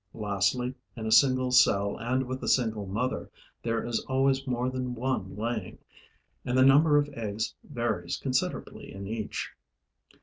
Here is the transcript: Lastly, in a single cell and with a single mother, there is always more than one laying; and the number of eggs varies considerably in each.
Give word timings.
Lastly, 0.15 0.73
in 0.95 1.05
a 1.05 1.11
single 1.11 1.51
cell 1.51 1.95
and 1.99 2.23
with 2.25 2.41
a 2.41 2.47
single 2.47 2.87
mother, 2.87 3.29
there 3.61 3.85
is 3.85 3.99
always 4.05 4.47
more 4.47 4.67
than 4.67 4.95
one 4.95 5.35
laying; 5.37 5.77
and 6.43 6.57
the 6.57 6.65
number 6.65 6.97
of 6.97 7.07
eggs 7.09 7.53
varies 7.63 8.17
considerably 8.17 8.91
in 8.91 9.05
each. 9.05 9.51